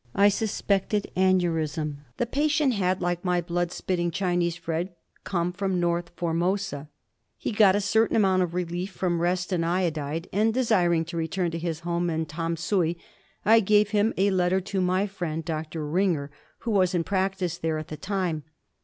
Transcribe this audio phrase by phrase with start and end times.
[0.15, 1.97] I suspected aneurism.
[2.17, 4.89] The patient had, like my blood spitting Chinese friend,
[5.23, 6.89] come from North Formosa.
[7.37, 11.17] He got a certain amount of relief from rest and iodide, and desir ing to
[11.17, 12.97] return to his home, in Tamsui,
[13.45, 15.87] I gave him a letter to my friend Dr.
[15.87, 16.31] Ringer,
[16.61, 18.41] who was in practice there at the time.